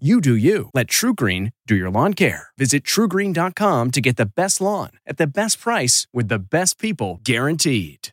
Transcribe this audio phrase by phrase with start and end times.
[0.00, 0.70] You do you.
[0.74, 2.48] Let TruGreen do your lawn care.
[2.58, 7.20] Visit trugreen.com to get the best lawn at the best price with the best people
[7.22, 8.08] guaranteed.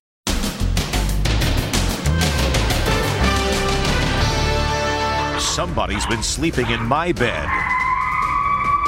[5.41, 7.49] Somebody's been sleeping in my bed.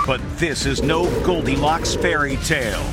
[0.06, 2.84] But this is no Goldilocks fairy tale.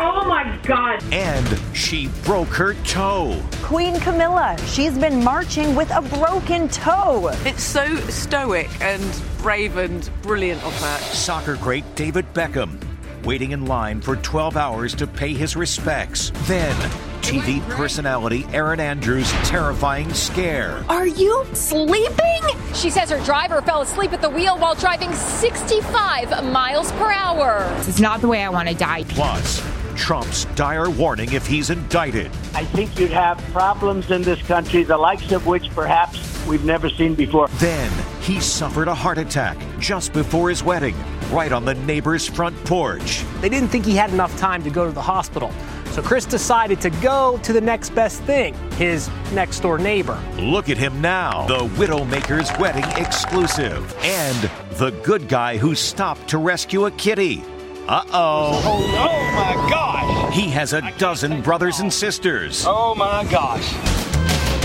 [0.00, 1.02] Oh my God.
[1.12, 3.42] And she broke her toe.
[3.62, 7.28] Queen Camilla, she's been marching with a broken toe.
[7.46, 10.98] It's so stoic and brave and brilliant of her.
[10.98, 12.78] Soccer great David Beckham
[13.24, 16.30] waiting in line for 12 hours to pay his respects.
[16.46, 16.74] Then,
[17.22, 20.84] TV personality Erin Andrews' terrifying scare.
[20.88, 22.42] Are you sleeping?
[22.74, 27.68] She says her driver fell asleep at the wheel while driving 65 miles per hour.
[27.76, 29.04] This is not the way I want to die.
[29.08, 29.62] Plus,
[29.96, 32.30] Trump's dire warning if he's indicted.
[32.54, 36.88] I think you'd have problems in this country, the likes of which perhaps we've never
[36.88, 37.48] seen before.
[37.54, 40.94] Then he suffered a heart attack just before his wedding,
[41.30, 43.24] right on the neighbor's front porch.
[43.40, 45.52] They didn't think he had enough time to go to the hospital.
[45.90, 50.18] So Chris decided to go to the next best thing, his next door neighbor.
[50.36, 56.38] Look at him now, the Widowmaker's wedding exclusive, and the good guy who stopped to
[56.38, 57.42] rescue a kitty.
[57.88, 58.62] Uh oh.
[58.64, 60.34] Oh, oh my gosh.
[60.34, 62.64] He has a dozen brothers and sisters.
[62.66, 63.72] Oh my gosh.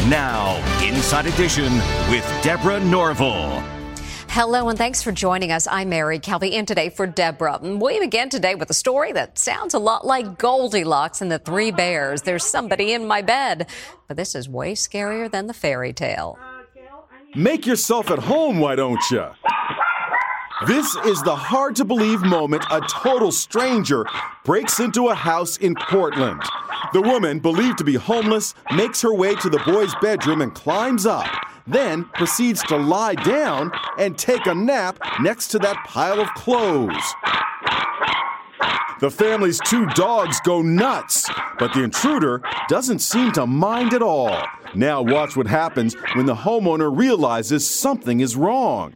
[0.10, 1.72] Now, Inside Edition
[2.10, 3.64] with Deborah Norville.
[4.36, 5.68] Hello and thanks for joining us.
[5.68, 7.60] I'm Mary Calvi and today for Deborah.
[7.62, 11.70] We begin today with a story that sounds a lot like Goldilocks and the Three
[11.70, 12.24] Bears.
[12.24, 13.70] There's somebody in my bed.
[14.08, 16.40] But this is way scarier than the fairy tale.
[17.36, 19.28] Make yourself at home, why don't you?
[20.66, 24.04] This is the hard to believe moment a total stranger
[24.44, 26.42] breaks into a house in Portland.
[26.92, 31.06] The woman, believed to be homeless, makes her way to the boy's bedroom and climbs
[31.06, 31.28] up,
[31.68, 37.14] then proceeds to lie down and take a nap next to that pile of clothes.
[39.00, 41.30] The family's two dogs go nuts,
[41.60, 44.42] but the intruder doesn't seem to mind at all.
[44.76, 48.96] Now, watch what happens when the homeowner realizes something is wrong.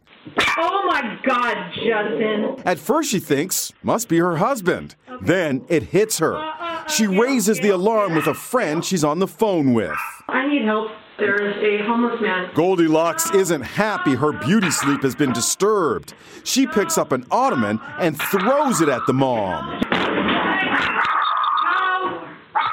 [0.56, 2.56] Oh my God, Justin.
[2.64, 4.96] At first, she thinks, must be her husband.
[5.20, 6.36] Then it hits her.
[6.36, 9.96] Uh, uh, she raises the alarm with a friend she's on the phone with.
[10.28, 10.90] I need help.
[11.18, 12.50] There is a homeless man.
[12.54, 16.14] Goldilocks isn't happy her beauty sleep has been disturbed.
[16.44, 19.82] She picks up an ottoman and throws it at the mom.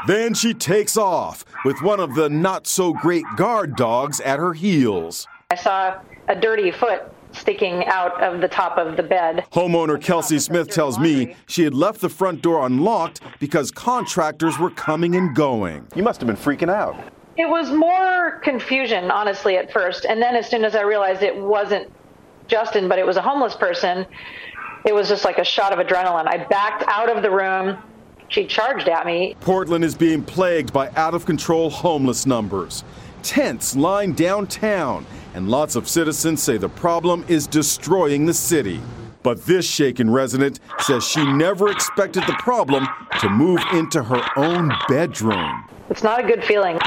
[0.06, 4.54] Then she takes off with one of the not so great guard dogs at her
[4.54, 5.28] heels.
[5.50, 7.02] I saw a dirty foot
[7.32, 9.46] sticking out of the top of the bed.
[9.54, 14.70] Homeowner Kelsey Smith tells me she had left the front door unlocked because contractors were
[14.70, 15.88] coming and going.
[15.96, 16.96] You must have been freaking out.
[17.38, 20.06] It was more confusion, honestly, at first.
[20.06, 21.92] And then as soon as I realized it wasn't
[22.48, 24.06] Justin, but it was a homeless person,
[24.86, 26.28] it was just like a shot of adrenaline.
[26.28, 27.78] I backed out of the room.
[28.30, 29.36] She charged at me.
[29.42, 32.84] Portland is being plagued by out of control homeless numbers.
[33.22, 38.80] Tents line downtown, and lots of citizens say the problem is destroying the city.
[39.26, 42.88] But this shaken resident says she never expected the problem
[43.22, 45.68] to move into her own bedroom.
[45.90, 46.78] It's not a good feeling.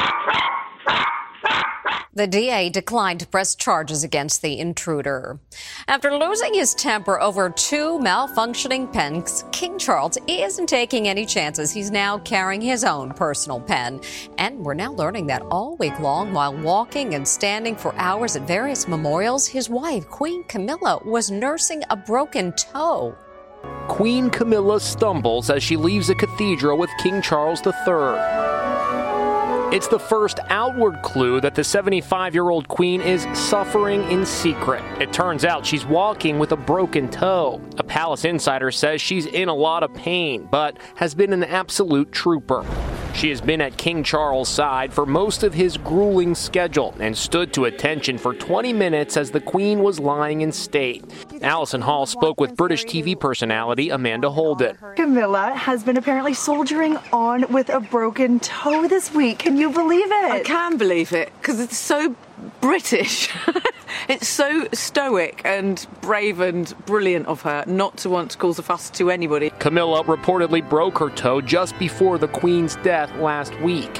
[2.18, 5.38] The DA declined to press charges against the intruder.
[5.86, 11.70] After losing his temper over two malfunctioning pens, King Charles isn't taking any chances.
[11.70, 14.00] He's now carrying his own personal pen.
[14.36, 18.48] And we're now learning that all week long, while walking and standing for hours at
[18.48, 23.16] various memorials, his wife, Queen Camilla, was nursing a broken toe.
[23.86, 28.47] Queen Camilla stumbles as she leaves a cathedral with King Charles III.
[29.70, 34.82] It's the first outward clue that the 75 year old queen is suffering in secret.
[34.98, 37.60] It turns out she's walking with a broken toe.
[37.76, 42.10] A palace insider says she's in a lot of pain, but has been an absolute
[42.12, 42.64] trooper.
[43.14, 47.52] She has been at King Charles' side for most of his grueling schedule and stood
[47.54, 51.04] to attention for 20 minutes as the Queen was lying in state.
[51.42, 54.78] Allison Hall spoke with British TV personality Amanda Holden.
[54.94, 59.40] Camilla has been apparently soldiering on with a broken toe this week.
[59.40, 60.30] Can you believe it?
[60.30, 62.14] I can believe it because it's so
[62.60, 63.30] British.
[64.08, 68.62] it's so stoic and brave and brilliant of her not to want to cause a
[68.62, 69.50] fuss to anybody.
[69.58, 73.96] Camilla reportedly broke her toe just before the Queen's death last week.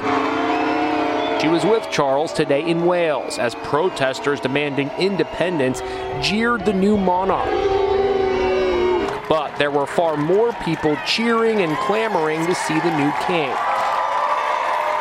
[1.41, 5.81] She was with Charles today in Wales as protesters demanding independence
[6.21, 7.49] jeered the new monarch.
[9.29, 13.55] But there were far more people cheering and clamoring to see the new king.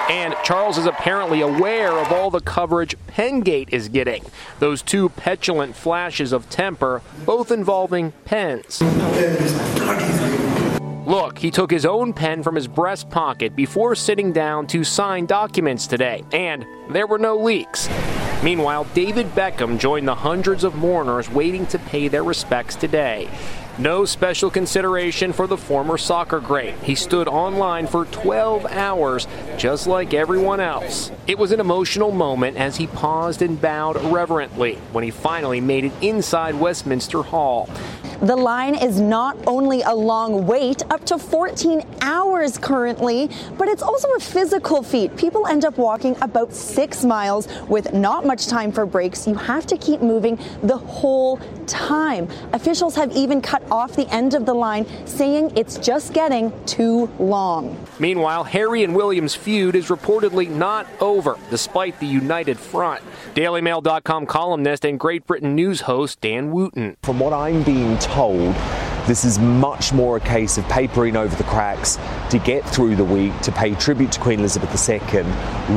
[0.08, 4.24] And Charles is apparently aware of all the coverage Pengate is getting.
[4.58, 8.80] Those two petulant flashes of temper, both involving pens.
[11.06, 15.26] Look, he took his own pen from his breast pocket before sitting down to sign
[15.26, 17.88] documents today, and there were no leaks.
[18.42, 23.28] Meanwhile, David Beckham joined the hundreds of mourners waiting to pay their respects today.
[23.78, 26.74] No special consideration for the former soccer great.
[26.82, 31.12] He stood online for 12 hours, just like everyone else.
[31.28, 35.84] It was an emotional moment as he paused and bowed reverently when he finally made
[35.84, 37.68] it inside Westminster Hall.
[38.20, 43.80] The line is not only a long wait, up to 14 hours currently, but it's
[43.80, 45.16] also a physical feat.
[45.16, 49.28] People end up walking about six miles with not much time for breaks.
[49.28, 51.38] You have to keep moving the whole
[51.68, 52.26] time.
[52.52, 57.06] Officials have even cut off the end of the line, saying it's just getting too
[57.18, 57.76] long.
[57.98, 63.02] Meanwhile, Harry and William's feud is reportedly not over, despite the united front.
[63.34, 66.96] DailyMail.com columnist and Great Britain news host Dan Wootton.
[67.02, 68.54] From what I'm being told,
[69.08, 71.96] this is much more a case of papering over the cracks
[72.28, 75.22] to get through the week to pay tribute to Queen Elizabeth II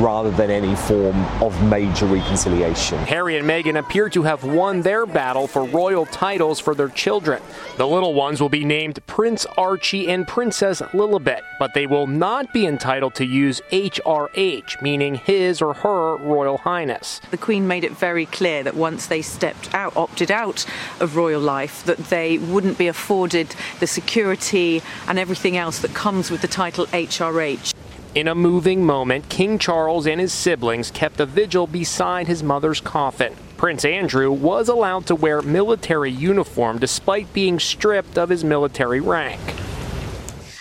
[0.02, 2.98] rather than any form of major reconciliation.
[2.98, 7.42] Harry and Meghan appear to have won their battle for royal titles for their children.
[7.78, 12.52] The little ones will be named Prince Archie and Princess Lilibet, but they will not
[12.52, 17.22] be entitled to use HRH, meaning his or her Royal Highness.
[17.30, 20.66] The Queen made it very clear that once they stepped out, opted out
[21.00, 26.30] of royal life, that they wouldn't be afforded the security and everything else that comes
[26.30, 27.74] with the title HRH.
[28.14, 32.80] In a moving moment, King Charles and his siblings kept a vigil beside his mother's
[32.80, 33.34] coffin.
[33.56, 39.40] Prince Andrew was allowed to wear military uniform despite being stripped of his military rank.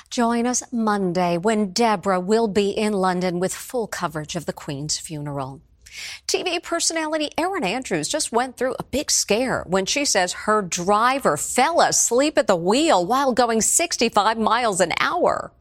[0.09, 4.97] Join us Monday when Deborah will be in London with full coverage of the Queen's
[4.97, 5.61] funeral.
[6.27, 11.37] TV personality Erin Andrews just went through a big scare when she says her driver
[11.37, 15.51] fell asleep at the wheel while going 65 miles an hour.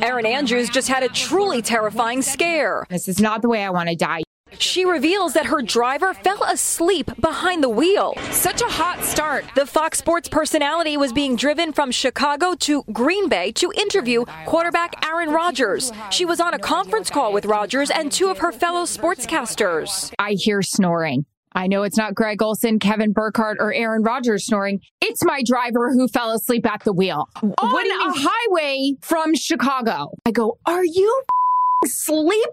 [0.00, 2.86] Erin Andrews just had a truly terrifying scare.
[2.88, 4.23] This is not the way I want to die.
[4.58, 8.14] She reveals that her driver fell asleep behind the wheel.
[8.30, 9.44] Such a hot start.
[9.54, 15.04] The Fox Sports personality was being driven from Chicago to Green Bay to interview quarterback
[15.06, 15.92] Aaron Rodgers.
[16.10, 20.12] She was on a conference call with Rodgers and two of her fellow sportscasters.
[20.18, 21.24] I hear snoring.
[21.56, 24.80] I know it's not Greg Olsen, Kevin Burkhardt, or Aaron Rodgers snoring.
[25.00, 30.08] It's my driver who fell asleep at the wheel on a highway from Chicago.
[30.26, 31.22] I go, Are you
[31.84, 32.50] sleeping?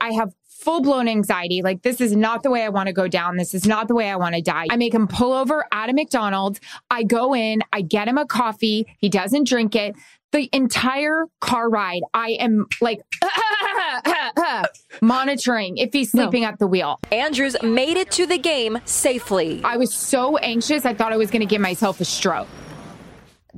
[0.00, 1.62] I have full blown anxiety.
[1.62, 3.36] Like, this is not the way I want to go down.
[3.36, 4.66] This is not the way I want to die.
[4.70, 6.60] I make him pull over at a McDonald's.
[6.90, 8.86] I go in, I get him a coffee.
[8.98, 9.96] He doesn't drink it.
[10.32, 13.00] The entire car ride, I am like
[15.02, 16.48] monitoring if he's sleeping no.
[16.48, 17.00] at the wheel.
[17.10, 19.60] Andrews made it to the game safely.
[19.64, 22.46] I was so anxious, I thought I was going to give myself a stroke.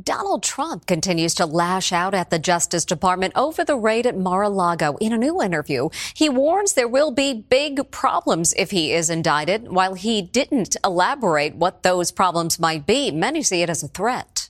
[0.01, 4.97] Donald Trump continues to lash out at the Justice Department over the raid at Mar-a-Lago.
[5.01, 9.71] In a new interview, he warns there will be big problems if he is indicted.
[9.71, 14.49] While he didn't elaborate what those problems might be, many see it as a threat.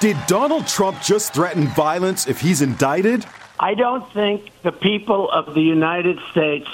[0.00, 3.24] Did Donald Trump just threaten violence if he's indicted?
[3.60, 6.68] I don't think the people of the United States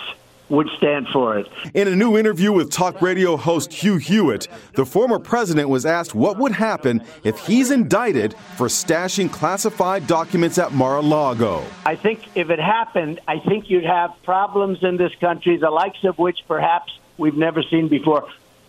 [0.49, 1.49] would stand for it.
[1.75, 6.14] In a new interview with talk radio host Hugh Hewitt, the former president was asked
[6.14, 11.64] what would happen if he's indicted for stashing classified documents at Mar a Lago.
[11.85, 16.05] I think if it happened, I think you'd have problems in this country, the likes
[16.05, 18.28] of which perhaps we've never seen before.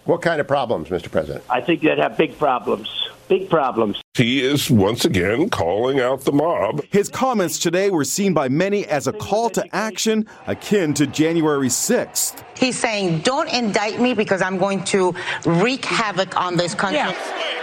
[0.10, 1.12] What kind of problems, Mr.
[1.12, 1.44] President?
[1.52, 2.90] I think you'd have big problems.
[3.28, 4.02] Big problems.
[4.16, 6.82] He is once again calling out the mob.
[6.90, 11.68] His comments today were seen by many as a call to action akin to January
[11.68, 12.44] 6th.
[12.58, 15.14] He's saying, Don't indict me because I'm going to
[15.46, 16.98] wreak havoc on this country.
[16.98, 17.59] Yeah.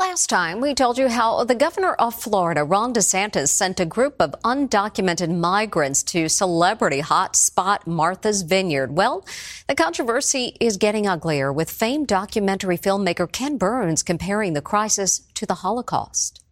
[0.00, 4.22] Last time, we told you how the governor of Florida, Ron DeSantis, sent a group
[4.22, 8.96] of undocumented migrants to celebrity hotspot Martha's Vineyard.
[8.96, 9.26] Well,
[9.66, 15.46] the controversy is getting uglier, with famed documentary filmmaker Ken Burns comparing the crisis to
[15.46, 16.44] the Holocaust.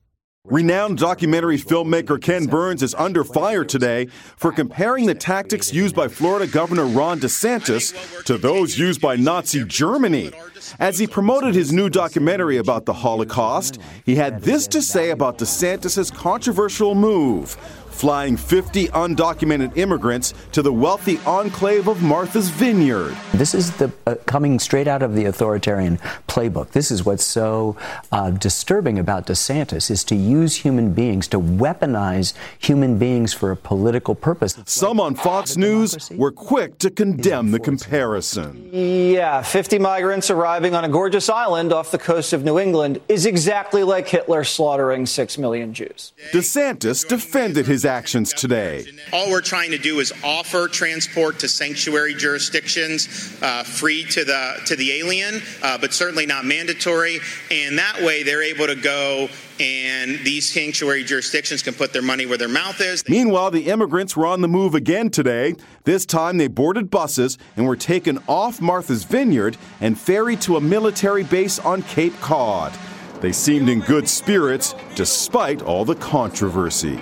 [0.49, 6.07] Renowned documentary filmmaker Ken Burns is under fire today for comparing the tactics used by
[6.07, 10.31] Florida Governor Ron DeSantis to those used by Nazi Germany.
[10.79, 15.38] As he promoted his new documentary about the Holocaust, he had this to say about
[15.38, 17.57] DeSantis' controversial move
[17.97, 23.17] flying 50 undocumented immigrants to the wealthy enclave of Martha's Vineyard.
[23.33, 25.99] This is the uh, coming straight out of the authoritarian
[26.29, 26.73] playbook.
[26.73, 27.75] This is what's so
[28.12, 33.57] uh, disturbing about DeSantis is to use human beings to weaponize human beings for a
[33.57, 34.59] political purpose.
[34.67, 38.69] Some on Fox News were quick to condemn the comparison.
[38.73, 43.25] Yeah, 50 migrants arriving on a gorgeous island off the coast of New England is
[43.25, 46.12] exactly like Hitler slaughtering 6 million Jews.
[46.33, 48.85] DeSantis defended his actions today.
[49.12, 54.61] All we're trying to do is offer transport to sanctuary jurisdictions uh, free to the
[54.66, 57.21] to the alien, uh, but certainly not mandatory.
[57.50, 59.28] And that way, they're able to go
[59.59, 63.09] and these sanctuary jurisdictions can put their money where their mouth is.
[63.09, 65.55] Meanwhile, the immigrants were on the move again today.
[65.85, 70.61] This time, they boarded buses and were taken off Martha's Vineyard and ferried to a
[70.61, 72.76] military base on Cape Cod.
[73.21, 77.00] They seemed in good spirits despite all the controversy.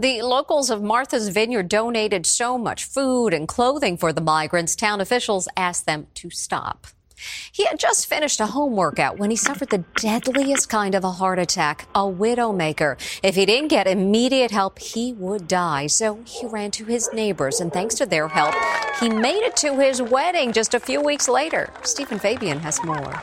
[0.00, 4.98] The locals of Martha's Vineyard donated so much food and clothing for the migrants, town
[4.98, 6.86] officials asked them to stop.
[7.52, 11.10] He had just finished a home workout when he suffered the deadliest kind of a
[11.10, 12.96] heart attack, a widowmaker.
[13.22, 15.86] If he didn't get immediate help, he would die.
[15.88, 18.54] So he ran to his neighbors, and thanks to their help,
[19.00, 21.68] he made it to his wedding just a few weeks later.
[21.82, 23.22] Stephen Fabian has more.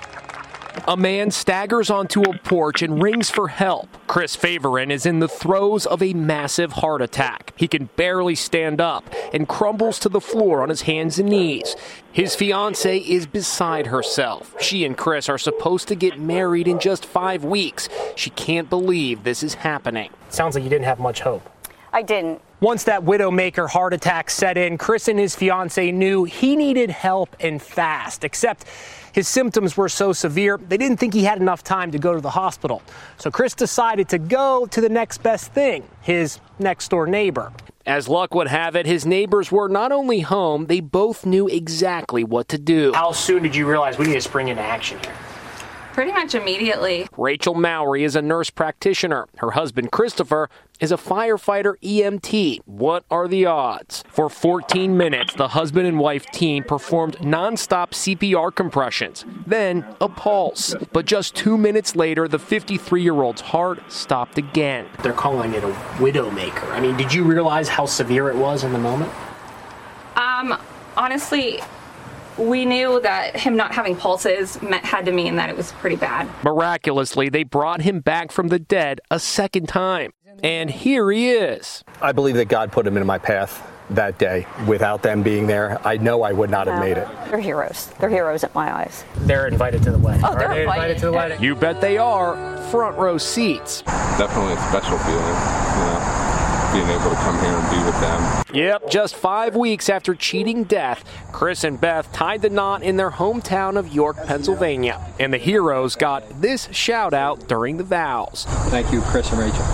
[0.86, 3.90] A man staggers onto a porch and rings for help.
[4.08, 7.54] Chris Favorin is in the throes of a massive heart attack.
[7.56, 9.04] He can barely stand up
[9.34, 11.76] and crumbles to the floor on his hands and knees.
[12.12, 14.56] His fiancee is beside herself.
[14.62, 17.90] She and Chris are supposed to get married in just five weeks.
[18.16, 20.10] She can't believe this is happening.
[20.30, 21.50] Sounds like you didn't have much hope.
[21.92, 22.42] I didn't.
[22.60, 27.36] Once that widowmaker heart attack set in, Chris and his fiance knew he needed help
[27.40, 28.66] and fast, except
[29.14, 32.20] his symptoms were so severe, they didn't think he had enough time to go to
[32.20, 32.82] the hospital.
[33.20, 37.54] So Chris decided to go to the next best thing, his next door neighbor.
[37.86, 42.24] As luck would have it, his neighbors were not only home, they both knew exactly
[42.24, 42.92] what to do.
[42.92, 45.14] How soon did you realize we need to spring into action here?
[45.98, 47.08] Pretty much immediately.
[47.18, 49.28] Rachel Mowry is a nurse practitioner.
[49.38, 50.48] Her husband, Christopher,
[50.80, 52.60] is a firefighter EMT.
[52.68, 54.04] What are the odds?
[54.08, 60.76] For 14 minutes, the husband and wife team performed nonstop CPR compressions, then a pulse.
[60.94, 64.86] But just two minutes later, the 53 year old's heart stopped again.
[65.02, 66.70] They're calling it a widowmaker.
[66.74, 69.12] I mean, did you realize how severe it was in the moment?
[70.16, 70.62] Um,
[70.96, 71.60] honestly,
[72.38, 75.96] we knew that him not having pulses meant, had to mean that it was pretty
[75.96, 76.30] bad.
[76.44, 80.12] Miraculously, they brought him back from the dead a second time.
[80.44, 81.84] And here he is.
[82.02, 84.46] I believe that God put him in my path that day.
[84.68, 87.08] Without them being there, I know I would not have made it.
[87.30, 87.88] They're heroes.
[88.00, 89.04] They're heroes in my eyes.
[89.22, 90.24] They're invited to the wedding.
[90.24, 90.82] Oh, they're they invited.
[90.82, 91.42] invited to the wedding.
[91.42, 92.36] You bet they are.
[92.70, 93.82] Front row seats.
[93.82, 96.27] Definitely a special feeling, you know,
[96.74, 98.44] being able to come here and be with them.
[98.54, 103.12] Yep, just five weeks after cheating death, Chris and Beth tied the knot in their
[103.12, 105.00] hometown of York, Pennsylvania.
[105.20, 108.46] And the heroes got this shout out during the vows.
[108.70, 109.66] Thank you, Chris and Rachel.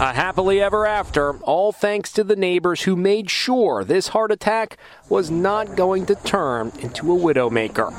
[0.00, 4.78] A happily ever after, all thanks to the neighbors who made sure this heart attack
[5.10, 7.90] was not going to turn into a widowmaker.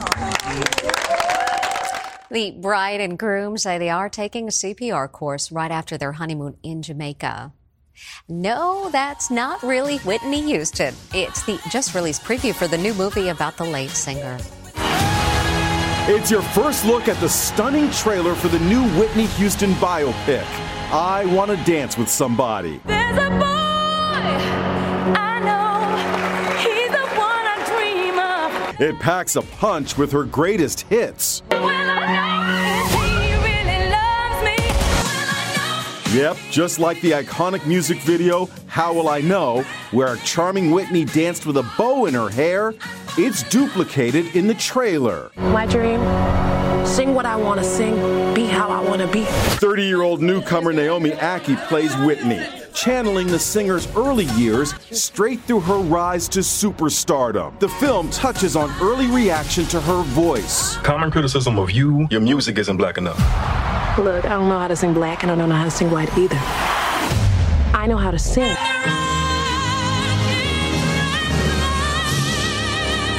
[2.32, 6.58] The bride and groom say they are taking a CPR course right after their honeymoon
[6.64, 7.54] in Jamaica.
[8.28, 10.94] No, that's not really Whitney Houston.
[11.14, 14.38] It's the just released preview for the new movie about the late singer.
[16.08, 20.46] It's your first look at the stunning trailer for the new Whitney Houston biopic.
[20.92, 22.82] I Want to Dance with Somebody.
[22.86, 23.46] There's a boy
[25.16, 26.58] I know.
[26.58, 28.82] He's the one I dream of.
[28.82, 31.44] It packs a punch with her greatest hits.
[36.14, 41.46] Yep, just like the iconic music video, How Will I Know, where charming Whitney danced
[41.46, 42.74] with a bow in her hair,
[43.18, 45.32] it's duplicated in the trailer.
[45.38, 46.02] My dream
[46.86, 47.96] sing what I want to sing,
[48.34, 49.24] be how I want to be.
[49.24, 52.61] 30 year old newcomer Naomi Ackie plays Whitney.
[52.74, 57.60] Channeling the singer's early years straight through her rise to superstardom.
[57.60, 60.78] The film touches on early reaction to her voice.
[60.78, 63.18] Common criticism of you, your music isn't black enough.
[63.98, 65.92] Look, I don't know how to sing black and I don't know how to sing
[65.92, 66.38] white either.
[67.74, 68.56] I know how to sing.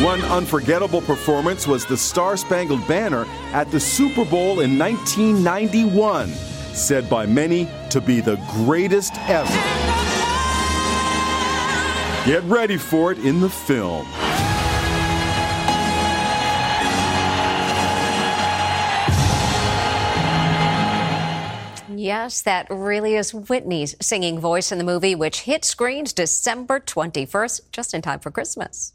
[0.02, 6.32] One unforgettable performance was the Star Spangled Banner at the Super Bowl in 1991,
[6.74, 9.50] said by many to be the greatest ever.
[12.24, 14.06] Get ready for it in the film.
[22.02, 27.60] Yes, that really is Whitney's singing voice in the movie, which hit screens December 21st,
[27.70, 28.92] just in time for Christmas.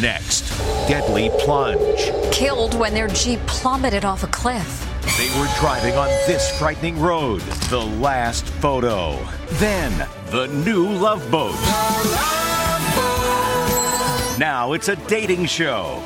[0.00, 0.48] Next,
[0.88, 2.10] deadly plunge.
[2.32, 4.91] Killed when their Jeep plummeted off a cliff.
[5.18, 7.40] They were driving on this frightening road.
[7.70, 9.18] The last photo.
[9.52, 11.54] Then, the new love boat.
[14.38, 16.02] Now it's a dating show.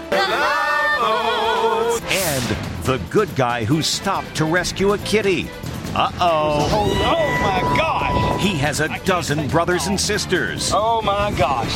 [2.11, 5.49] And the good guy who stopped to rescue a kitty.
[5.95, 6.69] Uh oh.
[7.05, 8.43] Oh my gosh.
[8.43, 10.73] He has a dozen brothers and sisters.
[10.75, 11.75] Oh my gosh.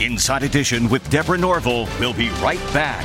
[0.00, 1.86] Inside Edition with Deborah Norville.
[1.98, 3.04] We'll be right back.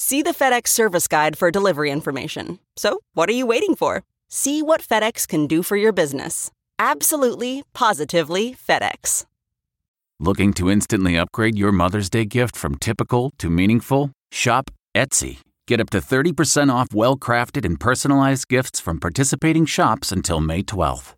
[0.00, 2.60] See the FedEx service guide for delivery information.
[2.76, 4.04] So, what are you waiting for?
[4.28, 6.52] See what FedEx can do for your business.
[6.78, 9.24] Absolutely, positively FedEx.
[10.20, 14.12] Looking to instantly upgrade your Mother's Day gift from typical to meaningful?
[14.30, 15.38] Shop Etsy.
[15.66, 20.62] Get up to 30% off well crafted and personalized gifts from participating shops until May
[20.62, 21.17] 12th.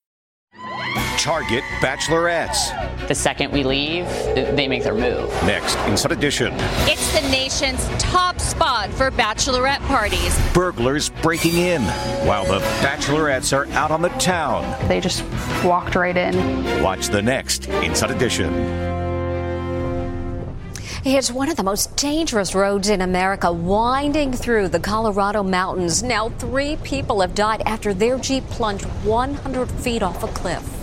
[1.17, 3.07] Target Bachelorettes.
[3.07, 4.05] The second we leave,
[4.55, 5.29] they make their move.
[5.43, 6.53] Next, Inside Edition.
[6.87, 10.37] It's the nation's top spot for bachelorette parties.
[10.53, 11.81] Burglars breaking in
[12.25, 14.63] while the Bachelorettes are out on the town.
[14.87, 15.23] They just
[15.63, 16.83] walked right in.
[16.83, 18.53] Watch the next Inside Edition.
[21.03, 26.03] It's one of the most dangerous roads in America, winding through the Colorado mountains.
[26.03, 30.80] Now, three people have died after their Jeep plunged 100 feet off a cliff.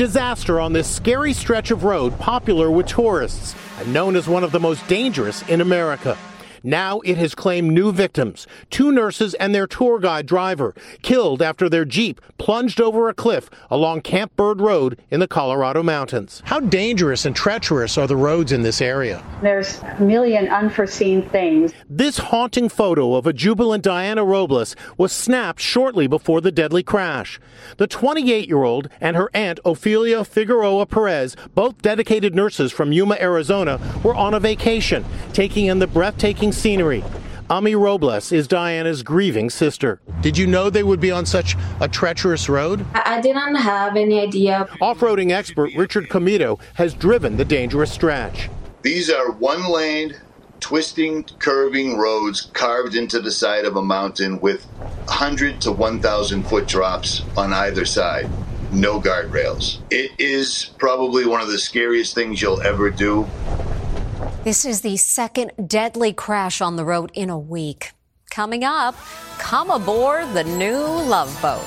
[0.00, 4.50] Disaster on this scary stretch of road popular with tourists and known as one of
[4.50, 6.16] the most dangerous in America.
[6.62, 8.46] Now it has claimed new victims.
[8.70, 13.48] Two nurses and their tour guide driver killed after their Jeep plunged over a cliff
[13.70, 16.42] along Camp Bird Road in the Colorado mountains.
[16.44, 19.22] How dangerous and treacherous are the roads in this area?
[19.42, 21.72] There's a million unforeseen things.
[21.88, 27.40] This haunting photo of a jubilant Diana Robles was snapped shortly before the deadly crash.
[27.78, 33.16] The 28 year old and her aunt Ophelia Figueroa Perez, both dedicated nurses from Yuma,
[33.20, 37.04] Arizona, were on a vacation, taking in the breathtaking scenery.
[37.50, 40.00] Ami Robles is Diana's grieving sister.
[40.20, 42.86] Did you know they would be on such a treacherous road?
[42.94, 44.68] I didn't have any idea.
[44.80, 48.48] Off roading expert Richard Comito has driven the dangerous stretch.
[48.82, 50.14] These are one lane,
[50.60, 54.64] twisting, curving roads carved into the side of a mountain with
[55.06, 58.30] 100 to 1,000 foot drops on either side.
[58.72, 59.80] No guardrails.
[59.90, 63.26] It is probably one of the scariest things you'll ever do.
[64.42, 67.92] This is the second deadly crash on the road in a week.
[68.30, 68.94] Coming up,
[69.38, 71.60] come aboard the new Love Boat.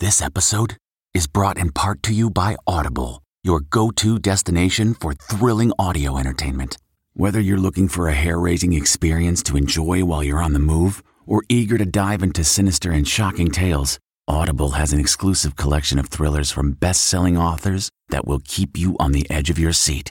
[0.00, 0.78] This episode
[1.14, 6.18] is brought in part to you by Audible, your go to destination for thrilling audio
[6.18, 6.76] entertainment.
[7.14, 11.04] Whether you're looking for a hair raising experience to enjoy while you're on the move
[11.24, 16.08] or eager to dive into sinister and shocking tales, Audible has an exclusive collection of
[16.08, 20.10] thrillers from best selling authors that will keep you on the edge of your seat.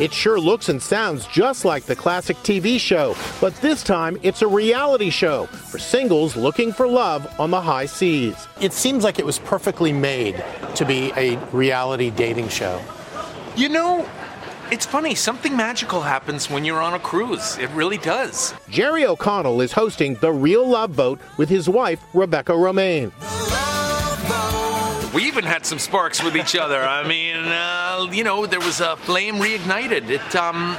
[0.00, 4.42] It sure looks and sounds just like the classic TV show, but this time it's
[4.42, 8.48] a reality show for singles looking for love on the high seas.
[8.60, 10.42] It seems like it was perfectly made
[10.74, 12.82] to be a reality dating show.
[13.54, 14.08] You know,
[14.72, 17.56] it's funny, something magical happens when you're on a cruise.
[17.58, 18.52] It really does.
[18.68, 23.12] Jerry O'Connell is hosting The Real Love Boat with his wife, Rebecca Romijn.
[25.14, 26.82] We even had some sparks with each other.
[26.82, 30.10] I mean, uh, you know, there was a flame reignited.
[30.10, 30.76] It, um,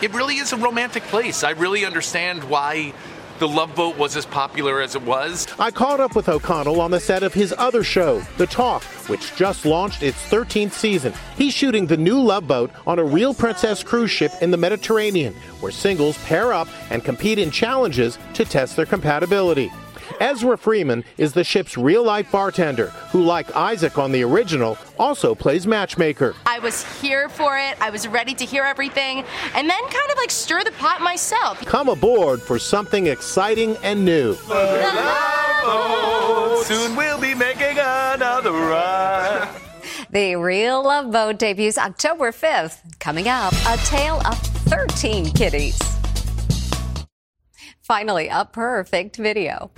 [0.00, 1.42] it really is a romantic place.
[1.42, 2.94] I really understand why
[3.40, 5.48] the Love Boat was as popular as it was.
[5.58, 9.34] I caught up with O'Connell on the set of his other show, The Talk, which
[9.34, 11.12] just launched its 13th season.
[11.36, 15.34] He's shooting the new Love Boat on a real Princess cruise ship in the Mediterranean,
[15.58, 19.72] where singles pair up and compete in challenges to test their compatibility.
[20.20, 25.34] Ezra Freeman is the ship's real life bartender, who, like Isaac on the original, also
[25.34, 26.34] plays matchmaker.
[26.46, 30.16] I was here for it, I was ready to hear everything, and then kind of
[30.16, 31.60] like stir the pot myself.
[31.64, 34.34] Come aboard for something exciting and new.
[36.64, 39.48] Soon we'll be making another run.
[40.10, 42.98] The Real Love Boat debuts October 5th.
[42.98, 46.01] Coming up, a tale of 13 kitties.
[47.92, 49.70] Finally, a perfect video.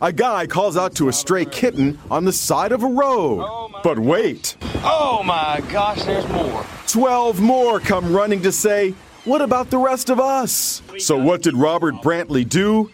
[0.00, 3.72] A guy calls out to a stray kitten on the side of a road.
[3.82, 6.64] but wait, Oh my gosh, there's more.
[6.86, 10.82] 12 more come running to say, What about the rest of us?
[10.98, 12.84] So, what did Robert Brantley do?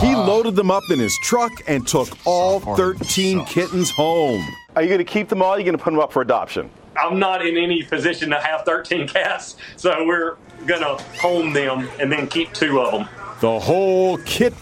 [0.00, 0.24] He ah.
[0.26, 4.42] loaded them up in his truck and took all 13 kittens home.
[4.74, 5.50] Are you going to keep them all?
[5.50, 6.70] Or are you going to put them up for adoption?
[6.96, 12.10] I'm not in any position to have 13 cats, so we're gonna home them and
[12.10, 13.08] then keep two of them.
[13.40, 14.52] The whole kit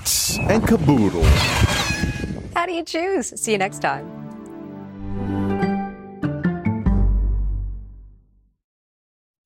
[0.40, 1.24] and caboodle.
[2.54, 3.28] How do you choose?
[3.40, 4.06] See you next time.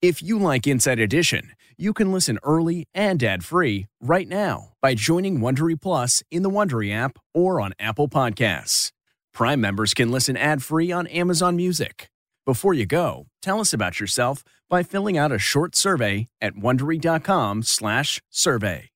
[0.02, 5.40] If you like Inside Edition, you can listen early and ad-free right now by joining
[5.40, 8.90] Wondery Plus in the Wondery app or on Apple Podcasts.
[9.32, 12.10] Prime members can listen ad-free on Amazon Music.
[12.44, 18.91] Before you go, tell us about yourself by filling out a short survey at wondery.com/survey.